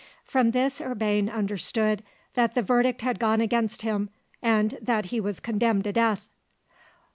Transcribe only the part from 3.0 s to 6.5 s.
had gone against him and that he was condemned to death.